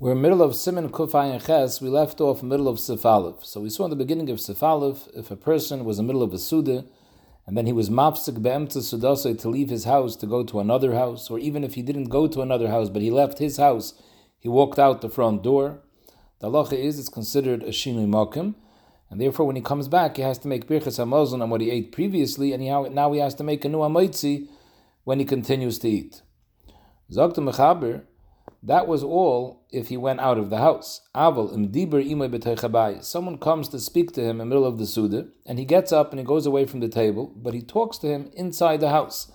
We're 0.00 0.12
in 0.12 0.18
the 0.18 0.28
middle 0.28 0.42
of 0.42 0.54
Simon 0.54 0.90
Kufay 0.90 1.32
and 1.32 1.44
Ches. 1.44 1.80
We 1.80 1.88
left 1.88 2.20
off 2.20 2.40
middle 2.40 2.68
of 2.68 2.76
Sifalev. 2.76 3.44
So 3.44 3.62
we 3.62 3.68
saw 3.68 3.82
in 3.82 3.90
the 3.90 3.96
beginning 3.96 4.30
of 4.30 4.38
Sifalev, 4.38 5.08
if 5.12 5.32
a 5.32 5.34
person 5.34 5.84
was 5.84 5.98
in 5.98 6.06
the 6.06 6.12
middle 6.12 6.22
of 6.22 6.32
a 6.32 6.38
Suda, 6.38 6.84
and 7.48 7.58
then 7.58 7.66
he 7.66 7.72
was 7.72 7.90
mapsik 7.90 8.40
be'emtza 8.40 8.78
sudase 8.78 9.36
to 9.40 9.48
leave 9.48 9.70
his 9.70 9.86
house 9.86 10.14
to 10.14 10.26
go 10.26 10.44
to 10.44 10.60
another 10.60 10.94
house, 10.94 11.28
or 11.30 11.40
even 11.40 11.64
if 11.64 11.74
he 11.74 11.82
didn't 11.82 12.10
go 12.10 12.28
to 12.28 12.42
another 12.42 12.68
house, 12.68 12.88
but 12.88 13.02
he 13.02 13.10
left 13.10 13.40
his 13.40 13.56
house, 13.56 14.00
he 14.38 14.48
walked 14.48 14.78
out 14.78 15.00
the 15.00 15.10
front 15.10 15.42
door. 15.42 15.80
The 16.38 16.48
halacha 16.48 16.74
is 16.74 17.00
it's 17.00 17.08
considered 17.08 17.64
a 17.64 17.70
shinui 17.70 18.06
makim, 18.06 18.54
and 19.10 19.20
therefore 19.20 19.46
when 19.46 19.56
he 19.56 19.62
comes 19.62 19.88
back, 19.88 20.14
he 20.14 20.22
has 20.22 20.38
to 20.38 20.46
make 20.46 20.68
birchas 20.68 21.04
hamazon 21.04 21.42
on 21.42 21.50
what 21.50 21.60
he 21.60 21.72
ate 21.72 21.90
previously, 21.90 22.52
and 22.52 22.62
he, 22.62 22.68
now 22.68 23.12
he 23.12 23.18
has 23.18 23.34
to 23.34 23.42
make 23.42 23.64
a 23.64 23.68
new 23.68 23.78
amaitzi 23.78 24.46
when 25.02 25.18
he 25.18 25.24
continues 25.24 25.76
to 25.80 25.88
eat. 25.88 26.22
Zogta 27.10 27.38
mechaber, 27.38 28.04
that 28.62 28.88
was 28.88 29.04
all 29.04 29.64
if 29.70 29.88
he 29.88 29.96
went 29.96 30.20
out 30.20 30.38
of 30.38 30.50
the 30.50 30.58
house. 30.58 31.02
Aval 31.14 33.04
Someone 33.04 33.38
comes 33.38 33.68
to 33.68 33.78
speak 33.78 34.12
to 34.12 34.22
him 34.22 34.30
in 34.30 34.38
the 34.38 34.44
middle 34.46 34.64
of 34.66 34.78
the 34.78 34.86
Suda, 34.86 35.28
and 35.46 35.58
he 35.58 35.64
gets 35.64 35.92
up 35.92 36.10
and 36.10 36.18
he 36.18 36.24
goes 36.24 36.46
away 36.46 36.66
from 36.66 36.80
the 36.80 36.88
table, 36.88 37.32
but 37.36 37.54
he 37.54 37.62
talks 37.62 37.98
to 37.98 38.08
him 38.08 38.30
inside 38.34 38.80
the 38.80 38.90
house. 38.90 39.30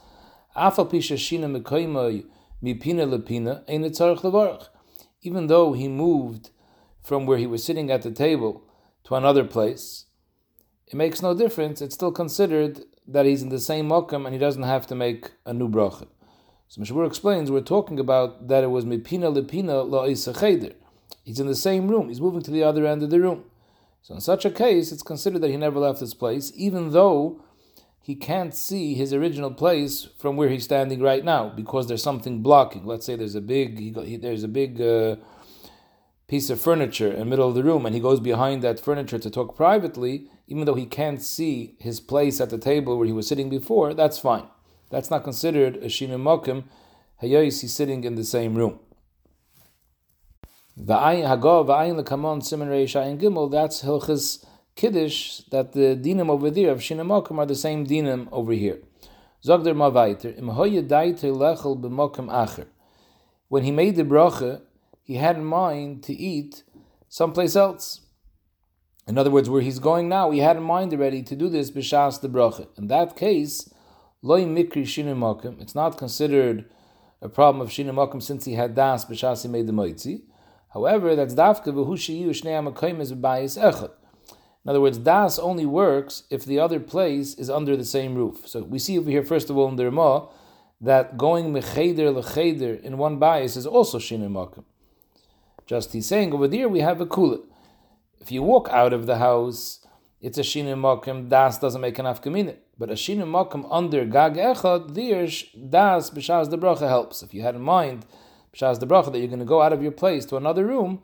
Even 5.21 5.47
though 5.47 5.73
he 5.73 5.87
moved 5.87 6.49
from 7.01 7.25
where 7.25 7.37
he 7.37 7.47
was 7.47 7.63
sitting 7.63 7.91
at 7.91 8.01
the 8.01 8.11
table 8.11 8.63
to 9.05 9.15
another 9.15 9.43
place, 9.45 10.05
it 10.87 10.95
makes 10.95 11.21
no 11.21 11.33
difference. 11.33 11.81
It's 11.81 11.95
still 11.95 12.11
considered 12.11 12.81
that 13.07 13.25
he's 13.25 13.41
in 13.41 13.49
the 13.49 13.59
same 13.59 13.89
mokum 13.89 14.25
and 14.25 14.33
he 14.33 14.39
doesn't 14.39 14.63
have 14.63 14.85
to 14.87 14.95
make 14.95 15.31
a 15.45 15.53
new 15.53 15.69
bracha. 15.69 16.07
So 16.73 16.81
Mishmur 16.81 17.05
explains 17.05 17.51
we're 17.51 17.61
talking 17.61 17.99
about 17.99 18.47
that 18.47 18.63
it 18.63 18.71
was 18.71 18.83
mipina 18.83 19.31
lepina 19.31 19.87
la 19.87 20.07
cheder. 20.07 20.73
He's 21.23 21.39
in 21.39 21.45
the 21.45 21.55
same 21.55 21.87
room. 21.87 22.09
He's 22.09 22.19
moving 22.19 22.41
to 22.41 22.49
the 22.49 22.63
other 22.63 22.87
end 22.87 23.03
of 23.03 23.11
the 23.11 23.21
room. 23.21 23.43
So 24.01 24.15
in 24.15 24.21
such 24.21 24.43
a 24.43 24.49
case, 24.49 24.91
it's 24.91 25.03
considered 25.03 25.41
that 25.41 25.51
he 25.51 25.57
never 25.57 25.77
left 25.77 25.99
his 25.99 26.15
place, 26.15 26.51
even 26.55 26.89
though 26.89 27.43
he 28.01 28.15
can't 28.15 28.55
see 28.55 28.95
his 28.95 29.13
original 29.13 29.51
place 29.51 30.07
from 30.17 30.35
where 30.35 30.49
he's 30.49 30.63
standing 30.63 30.99
right 30.99 31.23
now 31.23 31.49
because 31.49 31.85
there's 31.85 32.01
something 32.01 32.41
blocking. 32.41 32.87
Let's 32.87 33.05
say 33.05 33.15
there's 33.15 33.35
a 33.35 33.41
big 33.41 33.77
he, 33.77 33.91
he, 33.91 34.17
there's 34.17 34.43
a 34.43 34.47
big 34.47 34.81
uh, 34.81 35.17
piece 36.27 36.49
of 36.49 36.59
furniture 36.59 37.11
in 37.11 37.19
the 37.19 37.25
middle 37.25 37.47
of 37.47 37.53
the 37.53 37.63
room, 37.63 37.85
and 37.85 37.93
he 37.93 38.01
goes 38.01 38.19
behind 38.19 38.63
that 38.63 38.79
furniture 38.79 39.19
to 39.19 39.29
talk 39.29 39.55
privately. 39.55 40.27
Even 40.47 40.65
though 40.65 40.73
he 40.73 40.87
can't 40.87 41.21
see 41.21 41.75
his 41.79 41.99
place 41.99 42.41
at 42.41 42.49
the 42.49 42.57
table 42.57 42.97
where 42.97 43.05
he 43.05 43.13
was 43.13 43.27
sitting 43.27 43.51
before, 43.51 43.93
that's 43.93 44.17
fine. 44.17 44.47
That's 44.93 45.09
not 45.09 45.23
considered 45.23 45.77
a 45.77 45.87
shinu 45.87 46.21
mokim. 46.21 46.65
Hayos, 47.19 47.61
he's 47.61 47.73
sitting 47.73 48.03
in 48.03 48.13
the 48.13 48.23
same 48.23 48.53
room. 48.53 48.77
V'ayin 50.79 51.25
hagov 51.25 51.65
v'ayin 51.65 51.99
lekamon 51.99 52.43
simen 52.43 52.67
reisha 52.67 53.03
and 53.03 53.19
gimel. 53.19 53.49
That's 53.49 53.81
hilchas 53.81 54.45
kiddush 54.75 55.39
that 55.49 55.71
the 55.71 55.99
dinim 55.99 56.29
over 56.29 56.51
there 56.51 56.69
of 56.69 56.77
shinu 56.77 57.03
mokim 57.07 57.39
are 57.39 57.47
the 57.47 57.55
same 57.55 57.87
dinim 57.87 58.27
over 58.31 58.53
here. 58.53 58.81
Zogder 59.43 59.73
mavaiter 59.73 60.37
im 60.37 60.49
hoyedaiter 60.49 61.35
lechel 61.35 61.81
b'mokim 61.81 62.27
acher. 62.27 62.67
When 63.47 63.63
he 63.63 63.71
made 63.71 63.95
the 63.95 64.03
bracha, 64.03 64.61
he 65.01 65.15
had 65.15 65.37
in 65.37 65.45
mind 65.45 66.03
to 66.03 66.13
eat 66.13 66.61
someplace 67.09 67.55
else. 67.55 68.01
In 69.07 69.17
other 69.17 69.31
words, 69.31 69.49
where 69.49 69.63
he's 69.63 69.79
going 69.79 70.07
now, 70.07 70.29
he 70.29 70.37
had 70.37 70.55
in 70.55 70.61
mind 70.61 70.93
already 70.93 71.23
to 71.23 71.35
do 71.35 71.49
this 71.49 71.71
b'shas 71.71 72.21
the 72.21 72.29
bracha. 72.29 72.67
In 72.77 72.89
that 72.89 73.15
case, 73.15 73.72
loy 74.23 74.45
mikri 74.45 74.83
shinu 74.83 75.61
It's 75.61 75.75
not 75.75 75.97
considered 75.97 76.65
a 77.21 77.29
problem 77.29 77.61
of 77.61 77.69
shinu 77.69 77.93
makim 77.93 78.23
since 78.23 78.45
he 78.45 78.53
had 78.53 78.73
das 78.73 79.05
b'shas 79.05 79.43
he 79.43 79.49
made 79.49 79.67
the 79.67 79.73
moitzi. 79.73 80.23
However, 80.73 81.15
that's 81.15 81.35
dafka 81.35 81.67
v'hu 81.67 81.89
sheyu 81.89 82.29
shnei 82.29 82.73
hamakim 82.73 82.99
is 82.99 83.11
b'bayis 83.11 83.61
echad. 83.61 83.91
In 84.65 84.69
other 84.69 84.79
words, 84.79 84.97
das 84.97 85.37
only 85.37 85.65
works 85.65 86.23
if 86.29 86.45
the 86.45 86.57
other 86.57 86.79
place 86.79 87.33
is 87.33 87.49
under 87.49 87.75
the 87.75 87.83
same 87.83 88.15
roof. 88.15 88.47
So 88.47 88.63
we 88.63 88.79
see 88.79 88.97
over 88.97 89.09
here, 89.09 89.23
first 89.23 89.49
of 89.49 89.57
all, 89.57 89.67
in 89.67 89.75
the 89.75 89.85
Ramah, 89.85 90.29
that 90.79 91.17
going 91.17 91.53
mecheder 91.53 92.13
lecheder 92.13 92.81
in 92.81 92.97
one 92.97 93.19
bias 93.19 93.57
is 93.57 93.67
also 93.67 93.99
shinu 93.99 94.29
makim. 94.29 94.63
Just 95.65 95.91
he's 95.91 96.07
saying 96.07 96.33
over 96.33 96.47
there 96.47 96.69
we 96.69 96.79
have 96.79 97.01
a 97.01 97.05
kula. 97.05 97.41
If 98.21 98.31
you 98.31 98.41
walk 98.41 98.69
out 98.71 98.93
of 98.93 99.05
the 99.05 99.17
house, 99.17 99.85
it's 100.21 100.37
a 100.37 100.41
shinu 100.41 100.75
makim. 100.75 101.27
Das 101.27 101.59
doesn't 101.59 101.81
make 101.81 101.99
enough 101.99 102.21
kamina. 102.21 102.55
But 102.77 102.89
a 102.89 102.93
shinu 102.93 103.25
makom 103.25 103.67
under 103.69 104.05
gag 104.05 104.33
echad, 104.35 104.95
there 104.95 105.25
das 105.69 106.09
b'shaz 106.09 106.49
the 106.49 106.57
bracha 106.57 106.87
helps. 106.87 107.21
If 107.21 107.33
you 107.33 107.41
had 107.41 107.55
in 107.55 107.61
mind 107.61 108.05
b'shaz 108.53 108.79
the 108.79 108.87
bracha 108.87 109.11
that 109.11 109.19
you're 109.19 109.27
going 109.27 109.39
to 109.39 109.45
go 109.45 109.61
out 109.61 109.73
of 109.73 109.83
your 109.83 109.91
place 109.91 110.25
to 110.27 110.37
another 110.37 110.65
room, 110.65 111.01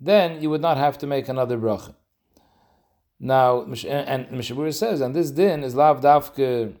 then 0.00 0.40
you 0.40 0.50
would 0.50 0.60
not 0.60 0.76
have 0.76 0.98
to 0.98 1.06
make 1.06 1.28
another 1.28 1.58
bracha. 1.58 1.94
Now, 3.18 3.62
and 3.62 4.28
Mishabura 4.28 4.72
says, 4.72 5.00
and 5.00 5.14
this 5.14 5.30
din 5.30 5.62
is 5.62 5.74
lav 5.74 6.00
dafke. 6.00 6.76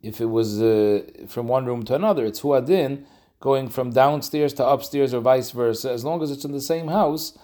If 0.00 0.20
it 0.20 0.26
was 0.26 0.62
uh, 0.62 1.02
from 1.26 1.48
one 1.48 1.66
room 1.66 1.82
to 1.84 1.94
another, 1.94 2.24
it's 2.24 2.40
huadin 2.40 3.04
going 3.40 3.68
from 3.68 3.90
downstairs 3.90 4.52
to 4.54 4.66
upstairs 4.66 5.12
or 5.12 5.20
vice 5.20 5.50
versa. 5.50 5.90
As 5.90 6.04
long 6.04 6.22
as 6.22 6.30
it's 6.30 6.44
in 6.44 6.52
the 6.52 6.60
same 6.60 6.88
house, 6.88 7.36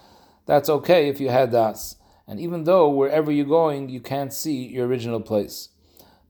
that's 0.45 0.69
okay 0.69 1.09
if 1.09 1.19
you 1.19 1.29
had 1.29 1.51
das 1.51 1.97
and 2.27 2.39
even 2.39 2.63
though 2.63 2.89
wherever 2.89 3.31
you're 3.31 3.45
going, 3.45 3.89
you 3.89 3.99
can't 3.99 4.33
see 4.33 4.65
your 4.67 4.87
original 4.87 5.19
place. 5.19 5.69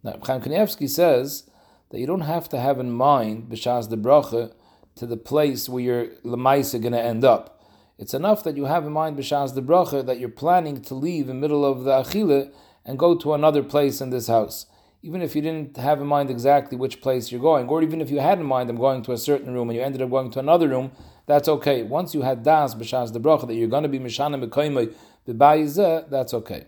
Now, 0.04 0.20
Chaim 0.24 0.42
Kanievsky 0.42 0.90
says 0.90 1.50
that 1.92 2.00
you 2.00 2.08
don't 2.08 2.22
have 2.22 2.50
to 2.50 2.60
have 2.60 2.80
in 2.80 2.92
mind 2.92 3.50
b'shas 3.50 3.90
the 3.90 3.98
bracha 3.98 4.54
to 4.96 5.06
the 5.06 5.18
place 5.18 5.70
where 5.70 5.84
your 5.84 6.06
lemaisa 6.26 6.82
going 6.82 6.94
to 6.94 7.02
end 7.02 7.24
up. 7.24 7.64
It's 7.98 8.14
enough 8.14 8.44
that 8.44 8.58
you 8.58 8.66
have 8.66 8.86
in 8.86 8.92
mind 8.92 9.18
b'shas 9.18 9.54
the 9.54 9.62
bracha 9.62 10.06
that 10.06 10.20
you're 10.20 10.30
planning 10.30 10.82
to 10.82 10.96
leave 10.96 11.30
in 11.30 11.36
the 11.36 11.42
middle 11.42 11.64
of 11.64 11.84
the 11.84 11.92
achile 11.92 12.52
and 12.84 13.00
go 13.00 13.16
to 13.16 13.34
another 13.34 13.64
place 13.64 14.02
in 14.02 14.10
this 14.10 14.28
house. 14.28 14.66
Even 15.04 15.22
if 15.22 15.36
you 15.36 15.42
didn't 15.42 15.78
have 15.78 16.02
in 16.02 16.08
mind 16.08 16.30
exactly 16.30 16.78
which 16.78 17.02
place 17.02 17.32
you're 17.32 17.42
going, 17.42 17.68
or 17.68 17.84
even 17.84 18.02
if 18.02 18.10
you 18.10 18.20
had 18.20 18.40
in 18.40 18.46
mind 18.46 18.70
I'm 18.70 18.78
going 18.78 19.04
to 19.04 19.12
a 19.12 19.18
certain 19.18 19.54
room 19.54 19.70
and 19.70 19.78
you 19.78 19.84
ended 19.84 20.02
up 20.02 20.10
going 20.10 20.32
to 20.32 20.40
another 20.40 20.68
room, 20.68 20.92
that's 21.28 21.48
okay. 21.48 21.84
Once 21.84 22.14
you 22.14 22.24
had 22.24 22.44
das 22.44 22.74
b'shas 22.74 23.14
the 23.14 23.20
bracha 23.20 23.48
that 23.48 23.54
you're 23.54 23.70
going 23.70 23.84
to 23.84 23.90
be 23.90 24.00
mishana 24.00 24.44
mekayimai 24.44 24.94
the 25.26 25.34
bayizeh, 25.34 26.10
that's 26.10 26.34
okay. 26.34 26.66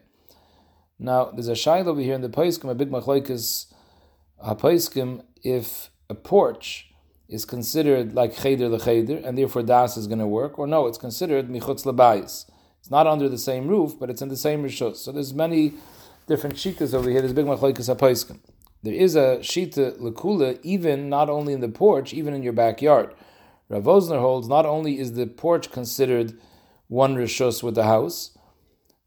Now, 0.97 1.25
there's 1.25 1.47
a 1.47 1.53
shail 1.53 1.87
over 1.87 2.01
here 2.01 2.15
in 2.15 2.21
the 2.21 2.29
Paiskim, 2.29 2.69
a 2.69 2.75
big 2.75 2.89
machlokes 2.89 3.73
a 4.39 4.55
Paiskim, 4.55 5.23
if 5.43 5.89
a 6.09 6.15
porch 6.15 6.91
is 7.27 7.45
considered 7.45 8.13
like 8.13 8.35
cheder 8.35 8.69
lecheder, 8.69 9.25
and 9.25 9.37
therefore 9.37 9.63
das 9.63 9.97
is 9.97 10.07
going 10.07 10.19
to 10.19 10.27
work, 10.27 10.57
or 10.57 10.67
no, 10.67 10.87
it's 10.87 10.97
considered 10.97 11.49
michutz 11.49 11.85
lebayis. 11.85 12.45
It's 12.79 12.91
not 12.91 13.07
under 13.07 13.27
the 13.27 13.37
same 13.37 13.67
roof, 13.67 13.99
but 13.99 14.09
it's 14.09 14.21
in 14.21 14.29
the 14.29 14.37
same 14.37 14.63
rishus. 14.63 14.97
So 14.97 15.11
there's 15.11 15.33
many 15.33 15.73
different 16.27 16.55
shitas 16.55 16.93
over 16.93 17.09
here. 17.09 17.21
There's 17.21 17.33
big 17.33 17.45
machlokes 17.45 17.89
a 17.89 17.95
Paiskim. 17.95 18.39
There 18.83 18.93
is 18.93 19.15
a 19.15 19.39
shita 19.41 19.97
lekula, 19.99 20.59
even 20.61 21.09
not 21.09 21.29
only 21.29 21.53
in 21.53 21.61
the 21.61 21.69
porch, 21.69 22.13
even 22.13 22.35
in 22.35 22.43
your 22.43 22.53
backyard. 22.53 23.13
Rav 23.67 23.83
Wosner 23.83 24.19
holds 24.19 24.47
not 24.47 24.67
only 24.67 24.99
is 24.99 25.13
the 25.13 25.25
porch 25.25 25.71
considered 25.71 26.39
one 26.87 27.15
rishus 27.15 27.63
with 27.63 27.73
the 27.73 27.85
house, 27.85 28.37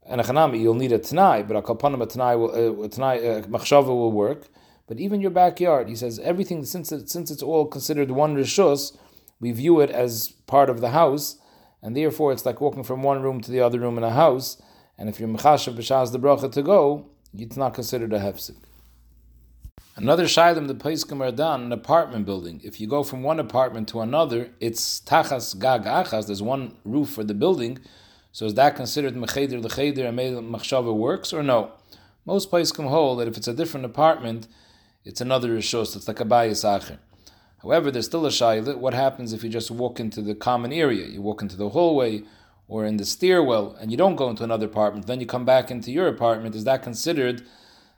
and 0.09 0.19
a 0.19 0.23
chanami, 0.23 0.59
you'll 0.59 0.73
need 0.73 0.91
a 0.91 0.97
tanai, 0.97 1.43
but 1.43 1.55
a 1.55 1.61
kalpanim 1.61 2.01
a 2.01 2.07
tanai 2.07 2.35
will 2.35 2.49
uh, 2.49 2.83
a 2.83 3.39
uh, 3.39 3.41
machshava 3.43 3.87
will 3.87 4.11
work. 4.11 4.47
But 4.87 4.99
even 4.99 5.21
your 5.21 5.29
backyard, 5.29 5.87
he 5.87 5.95
says 5.95 6.17
everything 6.19 6.65
since 6.65 6.91
it, 6.91 7.09
since 7.09 7.29
it's 7.29 7.43
all 7.43 7.67
considered 7.67 8.09
one 8.09 8.35
rishus, 8.35 8.97
we 9.39 9.51
view 9.51 9.79
it 9.81 9.91
as 9.91 10.29
part 10.47 10.67
of 10.67 10.81
the 10.81 10.89
house, 10.89 11.37
and 11.83 11.95
therefore 11.95 12.33
it's 12.33 12.43
like 12.43 12.59
walking 12.59 12.83
from 12.83 13.03
one 13.03 13.21
room 13.21 13.39
to 13.39 13.51
the 13.51 13.61
other 13.61 13.79
room 13.79 13.99
in 13.99 14.03
a 14.03 14.09
house. 14.09 14.59
And 14.97 15.07
if 15.07 15.19
you're 15.19 15.29
mechashav 15.29 15.75
b'shaz 15.75 16.11
the 16.11 16.19
bracha 16.19 16.51
to 16.51 16.63
go, 16.63 17.05
it's 17.37 17.55
not 17.55 17.75
considered 17.75 18.11
a 18.11 18.19
hefsek. 18.19 18.57
Another 19.95 20.23
shaylim 20.23 20.67
the 20.67 20.73
Paiskim 20.73 21.21
are 21.21 21.31
done, 21.31 21.63
an 21.63 21.71
apartment 21.71 22.25
building. 22.25 22.61
If 22.63 22.81
you 22.81 22.87
go 22.87 23.03
from 23.03 23.21
one 23.21 23.39
apartment 23.39 23.89
to 23.89 23.99
another, 23.99 24.49
it's 24.59 25.01
tachas 25.01 25.59
gag 25.59 25.83
achas. 25.83 26.25
There's 26.25 26.41
one 26.41 26.77
roof 26.83 27.09
for 27.09 27.23
the 27.23 27.33
building, 27.33 27.77
so 28.31 28.45
is 28.45 28.53
that 28.55 28.75
considered 28.75 29.15
mecheder 29.15 29.61
lecheder 29.61 30.07
and 30.07 30.15
made 30.15 30.33
machshava 30.33 30.95
works 30.95 31.33
or 31.33 31.43
no? 31.43 31.71
Most 32.25 32.49
places 32.49 32.71
come 32.71 32.85
hold 32.85 33.19
that 33.19 33.27
if 33.27 33.37
it's 33.37 33.47
a 33.47 33.53
different 33.53 33.85
apartment, 33.85 34.47
it's 35.03 35.21
another 35.21 35.49
rishos. 35.49 35.95
It's 35.95 36.07
like 36.07 36.19
a 36.19 36.25
bayis 36.25 36.63
acher. 36.63 36.99
However, 37.61 37.91
there's 37.91 38.05
still 38.05 38.25
a 38.25 38.29
shayla. 38.29 38.77
What 38.77 38.93
happens 38.93 39.33
if 39.33 39.43
you 39.43 39.49
just 39.49 39.71
walk 39.71 39.99
into 39.99 40.21
the 40.21 40.35
common 40.35 40.71
area? 40.71 41.07
You 41.07 41.21
walk 41.21 41.41
into 41.41 41.57
the 41.57 41.69
hallway 41.69 42.23
or 42.67 42.85
in 42.85 42.97
the 42.97 43.05
stairwell, 43.05 43.75
and 43.81 43.89
you 43.89 43.97
don't 43.97 44.15
go 44.15 44.29
into 44.29 44.43
another 44.43 44.67
apartment. 44.67 45.07
Then 45.07 45.19
you 45.19 45.25
come 45.25 45.43
back 45.43 45.71
into 45.71 45.91
your 45.91 46.07
apartment. 46.07 46.53
Is 46.53 46.65
that 46.65 46.83
considered 46.83 47.41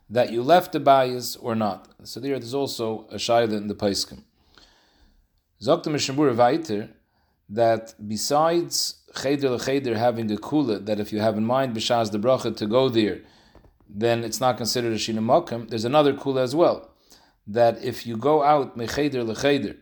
that 0.10 0.32
you 0.32 0.42
left 0.42 0.72
the 0.72 0.80
bias 0.80 1.36
or 1.36 1.56
not? 1.56 1.90
So 2.04 2.22
there, 2.22 2.40
there's 2.40 2.54
also 2.54 3.06
a 3.12 3.16
shayla 3.16 3.58
in 3.58 3.68
the 3.68 3.76
paiskim. 3.76 4.24
Zokta 5.62 5.92
Mishnah 5.92 6.16
weiter 6.16 6.90
that 7.52 7.94
besides 8.08 8.74
cheder 9.22 9.58
cheder 9.60 9.98
having 9.98 10.32
a 10.32 10.38
kula, 10.38 10.86
that 10.86 11.00
if 11.00 11.14
you 11.14 11.20
have 11.20 11.38
in 11.38 11.46
mind 11.46 11.76
b'shaz 11.76 12.12
the 12.12 12.18
bracha 12.18 12.56
to 12.56 12.66
go 12.66 12.90
there, 12.90 13.20
then 13.90 14.24
it's 14.24 14.40
not 14.40 14.58
considered 14.58 14.94
a 14.94 14.96
shina 14.96 15.70
There's 15.70 15.86
another 15.86 16.14
kula 16.14 16.42
as 16.42 16.56
well, 16.56 16.90
that 17.46 17.84
if 17.84 18.08
you 18.08 18.18
go 18.18 18.44
out 18.44 18.78
mecheder 18.78 19.24
lecheder, 19.32 19.78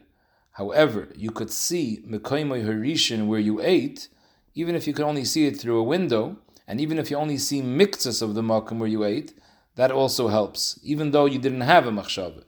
However, 0.60 1.08
you 1.16 1.32
could 1.32 1.52
see 1.52 2.04
Mekoimoy 2.06 2.66
Harishin 2.66 3.28
where 3.28 3.40
you 3.40 3.62
ate, 3.62 4.10
even 4.56 4.76
if 4.76 4.88
you 4.88 4.94
could 4.94 5.06
only 5.06 5.24
see 5.24 5.48
it 5.48 5.58
through 5.58 5.80
a 5.80 5.84
window, 5.96 6.36
and 6.68 6.82
even 6.82 6.98
if 7.00 7.10
you 7.10 7.16
only 7.16 7.38
see 7.38 7.62
mixes 7.62 8.22
of 8.22 8.36
the 8.36 8.42
makom 8.42 8.78
where 8.78 8.90
you 8.90 9.06
ate, 9.06 9.34
that 9.76 9.90
also 9.90 10.28
helps, 10.28 10.78
even 10.84 11.12
though 11.12 11.26
you 11.26 11.40
didn't 11.40 11.62
have 11.62 11.88
a 11.88 11.92
machshava. 11.92 12.44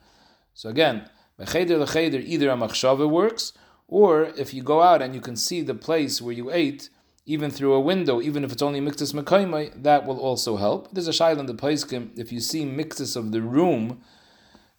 So 0.53 0.67
again, 0.67 1.09
Mecheder 1.39 1.79
lecheder, 1.85 2.21
either 2.25 2.49
a 2.49 2.57
machshava 2.57 3.09
works, 3.09 3.53
or 3.91 4.31
if 4.37 4.53
you 4.53 4.63
go 4.63 4.81
out 4.81 5.01
and 5.01 5.13
you 5.13 5.21
can 5.21 5.35
see 5.35 5.61
the 5.61 5.75
place 5.75 6.21
where 6.21 6.33
you 6.33 6.49
ate, 6.49 6.89
even 7.25 7.51
through 7.51 7.73
a 7.73 7.79
window, 7.79 8.21
even 8.21 8.43
if 8.43 8.51
it's 8.51 8.61
only 8.61 8.79
mixes 8.79 9.11
mekaimai, 9.13 9.83
that 9.83 10.05
will 10.05 10.17
also 10.17 10.55
help. 10.55 10.87
There's 10.93 11.09
a 11.09 11.11
shaila 11.11 11.39
in 11.39 11.45
the 11.45 11.53
paiskim, 11.53 12.17
if 12.17 12.31
you 12.31 12.39
see 12.39 12.65
mixes 12.65 13.15
of 13.17 13.33
the 13.33 13.41
room 13.41 14.01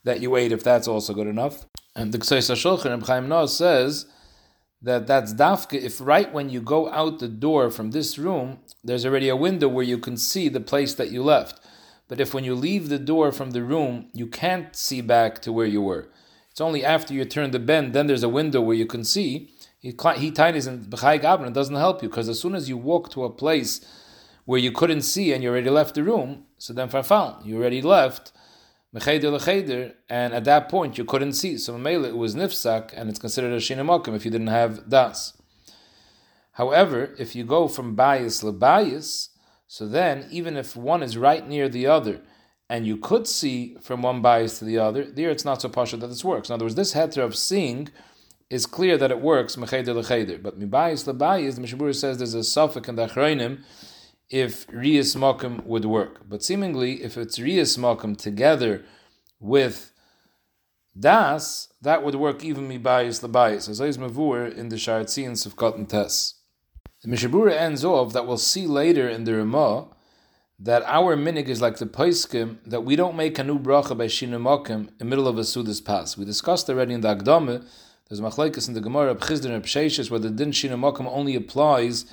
that 0.03 0.21
you 0.21 0.35
ate, 0.35 0.51
if 0.51 0.65
that's 0.65 0.89
also 0.89 1.13
good 1.13 1.27
enough. 1.27 1.67
And 1.95 2.11
the 2.11 2.19
Ksais 2.19 2.51
HaShulchan, 2.51 3.07
Chaim 3.07 3.29
Naeh 3.29 3.49
says 3.49 4.07
that 4.81 5.07
that's 5.07 5.35
dafka 5.35 5.75
if 5.75 6.01
right 6.01 6.33
when 6.33 6.49
you 6.49 6.63
go 6.63 6.91
out 6.91 7.19
the 7.19 7.29
door 7.29 7.71
from 7.71 7.91
this 7.91 8.19
room, 8.19 8.61
there's 8.83 9.05
already 9.05 9.29
a 9.29 9.37
window 9.37 9.69
where 9.69 9.85
you 9.85 9.99
can 9.99 10.17
see 10.17 10.49
the 10.49 10.61
place 10.61 10.95
that 10.95 11.11
you 11.11 11.23
left. 11.23 11.61
But 12.09 12.19
if 12.19 12.33
when 12.33 12.45
you 12.45 12.55
leave 12.55 12.89
the 12.89 12.99
door 12.99 13.31
from 13.31 13.51
the 13.51 13.63
room, 13.63 14.09
you 14.15 14.27
can't 14.27 14.75
see 14.75 15.03
back 15.03 15.41
to 15.43 15.53
where 15.53 15.67
you 15.67 15.83
were, 15.83 16.09
it's 16.53 16.61
only 16.61 16.85
after 16.85 17.15
you 17.15 17.25
turn 17.25 17.51
the 17.51 17.59
bend, 17.59 17.95
then 17.95 18.09
there's 18.09 18.23
a 18.23 18.29
window 18.29 18.61
where 18.61 18.77
you 18.77 18.85
can 18.85 19.05
see. 19.05 19.51
He 19.81 19.91
tinies 19.93 20.67
and 20.67 20.85
b'chai 20.85 21.19
gabran 21.19 21.55
doesn't 21.55 21.75
help 21.75 22.03
you 22.03 22.11
because 22.11 22.29
as 22.29 22.39
soon 22.39 22.55
as 22.55 22.69
you 22.69 22.77
walk 22.77 23.11
to 23.13 23.25
a 23.25 23.31
place 23.31 23.81
where 24.45 24.61
you 24.61 24.71
couldn't 24.71 25.01
see 25.01 25.33
and 25.33 25.43
you 25.43 25.49
already 25.49 25.71
left 25.71 25.95
the 25.95 26.03
room, 26.03 26.45
so 26.59 26.75
then 26.75 26.91
farfal, 26.91 27.43
you 27.43 27.57
already 27.57 27.81
left 27.81 28.33
mecheder 28.95 29.33
lecheder, 29.33 29.95
and 30.11 30.35
at 30.35 30.45
that 30.45 30.69
point 30.69 30.99
you 30.99 31.07
couldn't 31.07 31.33
see. 31.33 31.57
So 31.57 31.79
mele 31.79 32.05
it 32.05 32.19
was 32.19 32.35
nifsak, 32.35 32.93
and 32.95 33.09
it's 33.09 33.19
considered 33.19 33.55
a 33.55 33.57
shinamokim 33.57 34.15
if 34.15 34.27
you 34.27 34.31
didn't 34.31 34.49
have 34.49 34.91
das. 34.91 35.33
However, 36.53 37.15
if 37.19 37.35
you 37.35 37.45
go 37.45 37.67
from 37.67 37.95
bias 37.95 38.41
to 38.41 38.53
bias, 38.53 39.31
so 39.67 39.89
then 39.89 40.29
even 40.31 40.59
if 40.59 40.77
one 40.77 41.03
is 41.03 41.17
right 41.17 41.49
near 41.49 41.71
the 41.71 41.87
other, 41.87 42.21
and 42.73 42.87
you 42.87 42.97
could 42.97 43.27
see 43.27 43.77
from 43.83 44.01
one 44.01 44.23
bias 44.23 44.59
to 44.59 44.65
the 44.65 44.79
other, 44.79 45.05
there 45.05 45.29
it's 45.29 45.45
not 45.45 45.61
so 45.61 45.69
pasha 45.69 45.99
that 45.99 46.07
this 46.07 46.25
works. 46.25 46.49
In 46.49 46.55
other 46.55 46.65
words, 46.65 46.75
this 46.75 46.95
heter 46.95 47.23
of 47.23 47.37
seeing 47.37 47.91
is 48.49 48.65
clear 48.65 48.97
that 48.97 49.11
it 49.11 49.21
works 49.21 49.57
mecheder 49.57 49.95
lecheder. 49.95 50.43
But 50.43 50.59
mibayis 50.59 51.05
lebayis, 51.07 51.57
the 51.57 51.61
Mishabura 51.61 51.95
says 51.95 52.17
there's 52.17 52.33
a 52.33 52.43
suffix 52.43 52.89
in 52.89 52.97
the 52.97 53.09
achroinim 53.09 53.63
if 54.31 54.67
Riyas 54.69 55.15
Mokum 55.17 55.63
would 55.67 55.85
work. 55.85 56.27
But 56.27 56.43
seemingly, 56.43 57.03
if 57.03 57.19
it's 57.19 57.39
Riyas 57.39 57.77
Mokum 57.77 58.17
together 58.17 58.83
with 59.39 59.93
Das, 60.99 61.69
that 61.83 62.03
would 62.03 62.15
work 62.15 62.43
even 62.43 62.69
mi 62.69 62.79
bias 62.79 63.19
the 63.19 63.29
bias, 63.29 63.69
as 63.69 63.83
is 63.83 63.99
mavur 63.99 64.51
in 64.51 64.71
the 64.71 64.77
Sharatzians 64.77 65.45
of 65.45 65.57
Cotton 65.57 65.85
Tess. 65.85 66.41
The 67.03 67.11
Mishabura 67.11 67.53
ends 67.55 67.85
off 67.85 68.15
that 68.15 68.27
we'll 68.27 68.39
see 68.39 68.67
later 68.67 69.07
in 69.07 69.25
the 69.25 69.35
Ramah 69.37 69.89
that 70.63 70.85
our 70.87 71.17
minig 71.17 71.49
is 71.49 71.61
like 71.61 71.79
the 71.79 71.87
Paiskim, 71.87 72.59
that 72.65 72.83
we 72.83 72.95
don't 72.95 73.17
make 73.17 73.37
a 73.39 73.45
new 73.45 73.59
bracha 73.59 73.99
by 73.99 74.07
Shinamokim 74.07 74.89
in 74.89 74.99
the 74.99 75.05
middle 75.05 75.27
of 75.27 75.37
a 75.37 75.41
Sudas 75.41 75.85
pass. 75.85 76.17
We 76.17 76.25
discussed 76.25 76.71
already 76.71 76.95
in 76.95 77.01
the 77.01 77.17
Agdame, 77.17 77.67
there's 78.09 78.21
machlekes 78.21 78.69
in 78.69 78.75
the 78.75 78.81
Gemara 78.81 79.11
of 79.11 79.19
Chizdir 79.19 79.53
and 79.53 80.11
where 80.11 80.21
the 80.21 80.31
din 80.31 80.53
Shinamokim 80.53 81.07
only 81.07 81.35
applies 81.35 82.05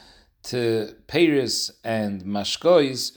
to 0.43 0.95
Paris 1.07 1.71
and 1.83 2.23
Mashkois, 2.23 3.11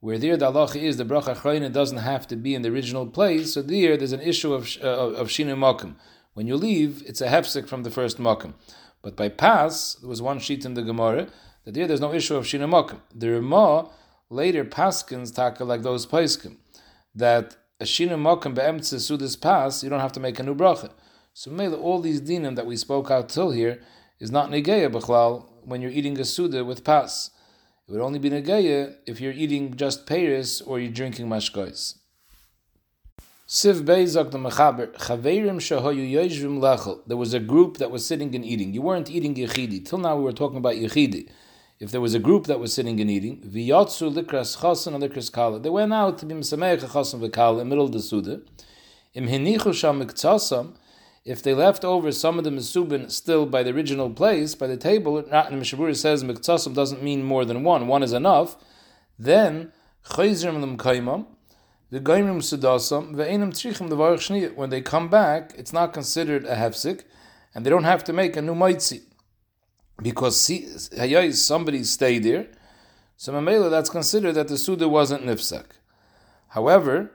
where 0.00 0.18
there 0.18 0.36
the 0.36 0.52
halacha 0.52 0.76
is 0.76 0.98
the 0.98 1.04
bracha 1.04 1.36
achrayna 1.36 1.72
doesn't 1.72 1.98
have 1.98 2.26
to 2.26 2.36
be 2.36 2.54
in 2.54 2.62
the 2.62 2.68
original 2.68 3.06
place. 3.06 3.54
So 3.54 3.62
there, 3.62 3.96
there's 3.96 4.12
an 4.12 4.20
issue 4.20 4.52
of 4.52 4.76
uh, 4.82 4.88
of 4.88 5.28
shinu 5.28 5.56
makom. 5.56 5.94
When 6.34 6.46
you 6.46 6.56
leave, 6.56 7.02
it's 7.06 7.20
a 7.20 7.28
hefsek 7.28 7.66
from 7.66 7.82
the 7.82 7.90
first 7.90 8.18
makom. 8.18 8.54
But 9.02 9.16
by 9.16 9.28
pass, 9.28 9.94
there 9.94 10.08
was 10.08 10.20
one 10.20 10.38
sheet 10.38 10.64
in 10.64 10.74
the 10.74 10.82
Gemara 10.82 11.28
that 11.64 11.74
there 11.74 11.86
there's 11.86 12.00
no 12.00 12.12
issue 12.12 12.34
of 12.34 12.44
shinu 12.44 12.68
makom. 12.68 13.00
The 13.14 13.30
Ramah 13.30 13.88
later 14.30 14.64
paskins 14.64 15.34
taka 15.34 15.64
like 15.64 15.82
those 15.82 16.06
paiskim 16.06 16.56
that 17.14 17.56
a 17.80 17.84
shinu 17.84 18.16
makom 18.16 18.54
be'emtze 18.54 18.96
sudas 18.96 19.40
pass, 19.40 19.82
you 19.82 19.90
don't 19.90 20.00
have 20.00 20.12
to 20.12 20.20
make 20.20 20.38
a 20.38 20.42
new 20.42 20.54
bracha. 20.54 20.90
So 21.34 21.50
maybe 21.50 21.74
all 21.74 22.00
these 22.00 22.20
dinim 22.20 22.56
that 22.56 22.66
we 22.66 22.76
spoke 22.76 23.10
out 23.10 23.28
till 23.28 23.50
here 23.50 23.82
is 24.18 24.30
not 24.30 24.50
negeya 24.50 24.90
b'chlal 24.90 25.46
when 25.64 25.82
you're 25.82 25.90
eating 25.90 26.18
a 26.18 26.24
suda 26.24 26.64
with 26.64 26.84
pas. 26.84 27.30
It 27.88 27.92
would 27.92 28.00
only 28.00 28.18
be 28.18 28.30
negaya 28.30 28.96
if 29.06 29.20
you're 29.20 29.32
eating 29.32 29.76
just 29.76 30.06
peiris 30.06 30.60
or 30.66 30.80
you're 30.80 30.90
drinking 30.90 31.28
mashkois. 31.28 31.98
Siv 33.46 33.82
Beizak 33.84 34.32
the 34.32 34.38
Mechaber, 34.38 34.92
Chaverim 34.94 35.60
Shahoyu 35.60 36.10
Yeshvim 36.10 36.58
Lechel. 36.58 37.02
There 37.06 37.16
was 37.16 37.32
a 37.32 37.38
group 37.38 37.76
that 37.76 37.92
was 37.92 38.04
sitting 38.04 38.34
and 38.34 38.44
eating. 38.44 38.74
You 38.74 38.82
weren't 38.82 39.08
eating 39.08 39.36
Yechidi. 39.36 39.86
Till 39.86 39.98
now 39.98 40.16
we 40.16 40.24
were 40.24 40.32
talking 40.32 40.56
about 40.56 40.74
Yechidi. 40.74 41.28
If 41.78 41.90
there 41.90 42.00
was 42.00 42.14
a 42.14 42.18
group 42.18 42.46
that 42.46 42.58
was 42.58 42.72
sitting 42.72 43.00
and 43.00 43.10
eating, 43.10 43.42
Likras 43.42 44.56
Chasen 44.56 44.94
and 44.94 45.02
Likras 45.02 45.30
Kala. 45.30 45.60
They 45.60 45.68
went 45.68 45.92
out 45.92 46.18
to 46.18 46.26
be 46.26 46.34
Mesameach 46.34 46.80
Chasen 46.80 47.20
V'Kala 47.20 47.60
in 47.60 47.68
middle 47.68 47.84
of 47.84 47.92
the 47.92 48.00
Suda. 48.00 48.40
Im 49.14 49.28
Hinichu 49.28 49.74
Sham 49.74 50.00
if 51.26 51.42
they 51.42 51.54
left 51.54 51.84
over 51.84 52.12
some 52.12 52.38
of 52.38 52.44
the 52.44 52.50
mesubin 52.50 53.10
still 53.10 53.46
by 53.46 53.64
the 53.64 53.74
original 53.74 54.08
place, 54.08 54.54
by 54.54 54.68
the 54.68 54.76
table, 54.76 55.24
not 55.28 55.50
in 55.50 55.60
Mishabura 55.60 55.96
says 55.96 56.22
miktasim 56.22 56.72
doesn't 56.72 57.02
mean 57.02 57.24
more 57.24 57.44
than 57.44 57.64
one, 57.64 57.88
one 57.88 58.04
is 58.04 58.12
enough, 58.12 58.56
then 59.18 59.72
chayzrim 60.10 60.60
lim 60.60 60.76
the 61.90 62.00
gaimrim 62.00 62.38
sudasam, 62.38 63.16
ve'enim 63.16 63.50
trichim 63.50 63.88
the 63.88 64.52
When 64.54 64.70
they 64.70 64.80
come 64.80 65.08
back, 65.08 65.52
it's 65.58 65.72
not 65.72 65.92
considered 65.92 66.44
a 66.44 66.54
hefsik, 66.54 67.02
and 67.54 67.66
they 67.66 67.70
don't 67.70 67.84
have 67.84 68.04
to 68.04 68.12
make 68.12 68.36
a 68.36 68.42
new 68.42 68.54
maitzi. 68.54 69.02
Because 70.02 70.36
somebody 71.32 71.82
stayed 71.84 72.22
there, 72.24 72.46
so 73.16 73.32
mamela 73.32 73.70
that's 73.70 73.88
considered 73.88 74.32
that 74.34 74.48
the 74.48 74.58
suda 74.58 74.88
wasn't 74.88 75.24
nifsak. 75.24 75.64
However, 76.48 77.10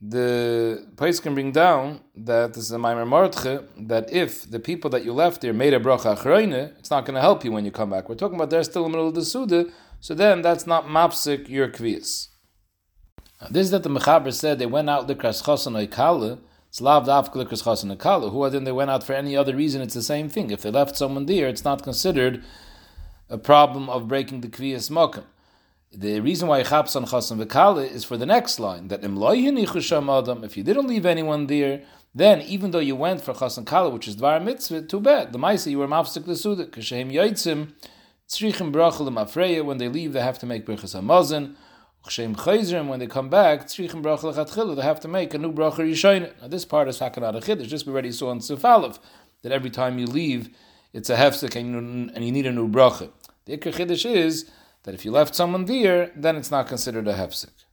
the 0.00 0.86
place 0.96 1.18
can 1.20 1.34
bring 1.34 1.52
down 1.52 2.00
that 2.14 2.54
this 2.54 2.64
is 2.64 2.72
a 2.72 2.76
Maimer 2.76 3.06
Mordche, 3.06 3.66
that 3.88 4.12
if 4.12 4.48
the 4.48 4.60
people 4.60 4.90
that 4.90 5.04
you 5.04 5.12
left 5.12 5.40
there 5.40 5.52
made 5.52 5.74
a 5.74 5.80
bracha 5.80 6.16
achreine, 6.16 6.72
it's 6.78 6.90
not 6.90 7.06
going 7.06 7.14
to 7.14 7.20
help 7.20 7.44
you 7.44 7.50
when 7.50 7.64
you 7.64 7.70
come 7.70 7.90
back. 7.90 8.08
We're 8.08 8.14
talking 8.14 8.36
about 8.36 8.50
they're 8.50 8.62
still 8.62 8.84
in 8.84 8.92
the 8.92 8.96
middle 8.98 9.08
of 9.08 9.14
the 9.14 9.24
Suda, 9.24 9.66
so 10.00 10.14
then 10.14 10.42
that's 10.42 10.66
not 10.66 10.86
mapsik 10.86 11.48
your 11.48 11.68
kvias. 11.68 12.28
This 13.50 13.64
is 13.64 13.70
that 13.70 13.82
the 13.82 13.88
Mechaber 13.90 14.32
said 14.32 14.58
they 14.58 14.66
went 14.66 14.88
out 14.88 15.08
likras 15.08 15.42
chosan 15.42 15.74
oikale, 15.86 16.38
it's 16.38 16.55
lav 16.80 17.06
daf 17.06 17.32
chosan 17.32 17.96
oikale. 17.96 18.30
Who 18.30 18.50
then 18.50 18.64
they 18.64 18.72
went 18.72 18.90
out 18.90 19.04
for 19.04 19.12
any 19.12 19.36
other 19.36 19.54
reason, 19.54 19.82
it's 19.82 19.94
the 19.94 20.02
same 20.02 20.28
thing. 20.28 20.50
If 20.50 20.62
they 20.62 20.70
left 20.70 20.96
someone 20.96 21.26
there, 21.26 21.48
it's 21.48 21.64
not 21.64 21.82
considered 21.82 22.42
a 23.28 23.38
problem 23.38 23.88
of 23.88 24.08
breaking 24.08 24.40
the 24.40 24.48
kvias 24.48 24.90
mokum. 24.90 25.24
The 25.92 26.20
reason 26.20 26.48
why 26.48 26.62
Chaps 26.62 26.94
on 26.96 27.06
V'Kale 27.06 27.90
is 27.90 28.04
for 28.04 28.16
the 28.16 28.26
next 28.26 28.58
line, 28.60 28.88
that 28.88 29.02
Adam, 29.02 30.44
if 30.44 30.56
you 30.56 30.62
didn't 30.62 30.86
leave 30.88 31.06
anyone 31.06 31.46
there, 31.46 31.82
then 32.14 32.42
even 32.42 32.70
though 32.70 32.80
you 32.80 32.96
went 32.96 33.22
for 33.22 33.32
Chasan 33.32 33.66
Kale, 33.66 33.90
which 33.92 34.08
is 34.08 34.16
Dvar 34.16 34.42
Mitzvah, 34.42 34.82
too 34.82 35.00
bad. 35.00 35.32
The 35.32 35.38
Maisa, 35.38 35.70
you 35.70 35.78
were 35.78 35.86
Mafsik 35.86 36.26
L'Suda, 36.26 36.68
Kashem 36.68 37.12
Yoitzim, 37.12 37.72
Tzrichim 38.28 38.72
Brachel 38.72 39.08
Afreya, 39.08 39.64
when 39.64 39.78
they 39.78 39.88
leave, 39.88 40.12
they 40.12 40.20
have 40.20 40.38
to 40.40 40.46
make 40.46 40.66
Birchas 40.66 41.00
HaMazin, 41.00 41.54
When 42.06 42.98
they 43.00 43.08
come 43.08 43.28
back, 43.28 43.68
they 43.68 43.84
have 43.86 45.00
to 45.00 45.08
make 45.08 45.34
a 45.34 45.38
new 45.38 45.52
Bracha 45.52 45.78
Yishayin. 45.78 46.40
Now 46.40 46.46
this 46.46 46.64
part 46.64 46.86
is 46.86 47.00
Hakanat 47.00 47.42
Achid, 47.42 47.66
just 47.66 47.84
we 47.84 47.92
already 47.92 48.12
saw 48.12 48.30
in 48.30 48.38
Sufalev, 48.38 49.00
that 49.42 49.50
every 49.50 49.70
time 49.70 49.98
you 49.98 50.06
leave, 50.06 50.50
it's 50.92 51.10
a 51.10 51.16
hefsek 51.16 51.56
and 51.56 52.24
you 52.24 52.30
need 52.30 52.46
a 52.46 52.52
new 52.52 52.68
bracha. 52.68 53.10
The 53.44 53.58
Ikar 53.58 53.74
Chiddush 53.74 54.06
is 54.08 54.48
that 54.84 54.94
if 54.94 55.04
you 55.04 55.10
left 55.10 55.34
someone 55.34 55.64
there, 55.64 56.12
then 56.14 56.36
it's 56.36 56.50
not 56.50 56.68
considered 56.68 57.08
a 57.08 57.14
hefsek. 57.14 57.65